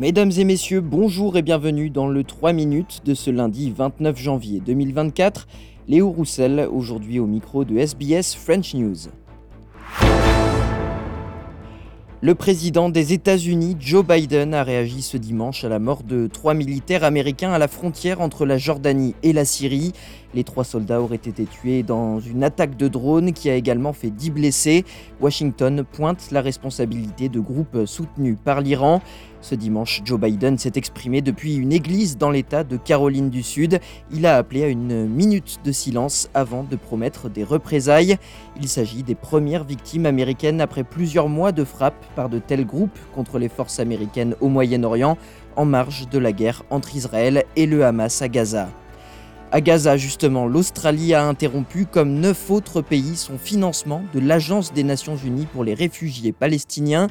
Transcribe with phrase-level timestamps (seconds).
[0.00, 4.62] Mesdames et messieurs, bonjour et bienvenue dans le 3 minutes de ce lundi 29 janvier
[4.64, 5.46] 2024.
[5.88, 8.96] Léo Roussel, aujourd'hui au micro de SBS French News.
[12.22, 16.52] Le président des États-Unis, Joe Biden, a réagi ce dimanche à la mort de trois
[16.52, 19.92] militaires américains à la frontière entre la Jordanie et la Syrie.
[20.34, 24.10] Les trois soldats auraient été tués dans une attaque de drone qui a également fait
[24.10, 24.84] 10 blessés.
[25.20, 29.00] Washington pointe la responsabilité de groupes soutenus par l'Iran.
[29.42, 33.80] Ce dimanche, Joe Biden s'est exprimé depuis une église dans l'État de Caroline du Sud.
[34.12, 38.18] Il a appelé à une minute de silence avant de promettre des représailles.
[38.60, 42.98] Il s'agit des premières victimes américaines après plusieurs mois de frappes par de tels groupes
[43.14, 45.16] contre les forces américaines au Moyen-Orient
[45.56, 48.68] en marge de la guerre entre Israël et le Hamas à Gaza.
[49.52, 54.84] À Gaza, justement, l'Australie a interrompu, comme neuf autres pays, son financement de l'Agence des
[54.84, 57.08] Nations Unies pour les réfugiés palestiniens.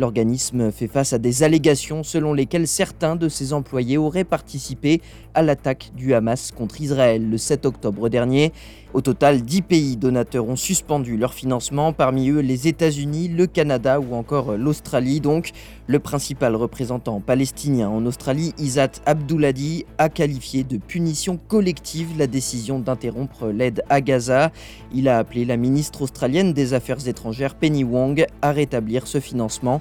[0.00, 5.02] L'organisme fait face à des allégations selon lesquelles certains de ses employés auraient participé
[5.34, 8.54] à l'attaque du Hamas contre Israël le 7 octobre dernier.
[8.92, 14.00] Au total, 10 pays donateurs ont suspendu leur financement, parmi eux les États-Unis, le Canada
[14.00, 15.20] ou encore l'Australie.
[15.20, 15.52] Donc,
[15.86, 22.80] le principal représentant palestinien en Australie, Isat Abdouladi, a qualifié de punition collective la décision
[22.80, 24.50] d'interrompre l'aide à Gaza.
[24.92, 29.80] Il a appelé la ministre australienne des Affaires étrangères Penny Wong à rétablir ce financement.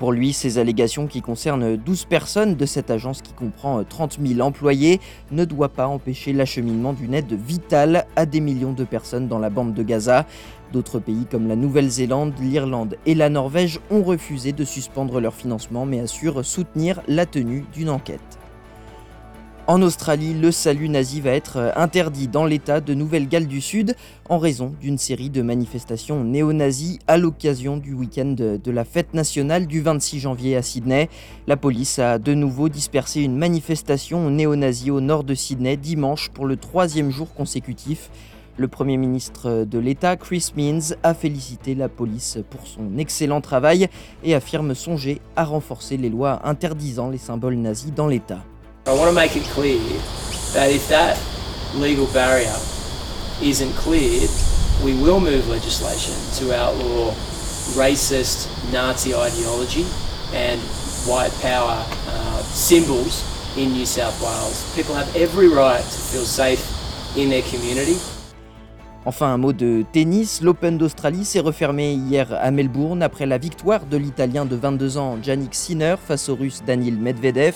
[0.00, 4.40] Pour lui, ces allégations qui concernent 12 personnes de cette agence qui comprend 30 000
[4.40, 4.98] employés
[5.30, 9.50] ne doivent pas empêcher l'acheminement d'une aide vitale à des millions de personnes dans la
[9.50, 10.24] bande de Gaza.
[10.72, 15.84] D'autres pays comme la Nouvelle-Zélande, l'Irlande et la Norvège ont refusé de suspendre leur financement
[15.84, 18.39] mais assurent soutenir la tenue d'une enquête.
[19.70, 23.94] En Australie, le salut nazi va être euh, interdit dans l'État de Nouvelle-Galles du Sud
[24.28, 29.68] en raison d'une série de manifestations néo-nazis à l'occasion du week-end de la fête nationale
[29.68, 31.08] du 26 janvier à Sydney.
[31.46, 36.46] La police a de nouveau dispersé une manifestation néo-nazie au nord de Sydney dimanche pour
[36.46, 38.10] le troisième jour consécutif.
[38.56, 43.86] Le Premier ministre de l'État, Chris Means, a félicité la police pour son excellent travail
[44.24, 48.44] et affirme songer à renforcer les lois interdisant les symboles nazis dans l'État.
[48.90, 49.78] I want to make it clear
[50.52, 51.16] that if that
[51.76, 52.56] legal barrier
[53.40, 54.28] isn't cleared,
[54.82, 57.14] we will move legislation to outlaw
[57.78, 59.86] racist Nazi ideology
[60.34, 60.60] and
[61.06, 63.22] white power uh, symbols
[63.56, 64.66] in New South Wales.
[64.74, 66.66] People have every right to feel safe
[67.16, 67.94] in their community.
[69.06, 70.40] Enfin, un mot de tennis.
[70.42, 75.16] L'Open d'Australie s'est refermé hier à Melbourne après la victoire de l'Italien de 22 ans
[75.24, 77.54] Yannick Sinner face au Russe Daniil Medvedev.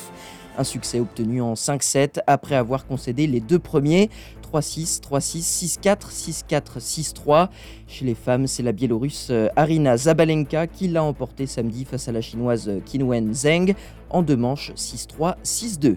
[0.57, 4.11] Un succès obtenu en 5-7 après avoir concédé les deux premiers
[4.55, 7.49] 3-6, 3-6, 6-4, 6-4, 6-3.
[7.89, 12.13] Chez les femmes, c'est la Biélorusse euh, Arina Zabalenka qui l'a emporté samedi face à
[12.13, 13.75] la chinoise Qinwen Zheng
[14.11, 15.97] en deux manches 6-3, 6-2.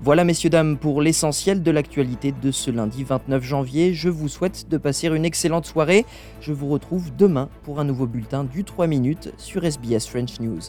[0.00, 3.94] Voilà messieurs dames pour l'essentiel de l'actualité de ce lundi 29 janvier.
[3.94, 6.04] Je vous souhaite de passer une excellente soirée.
[6.42, 10.60] Je vous retrouve demain pour un nouveau bulletin du 3 minutes sur SBS French News.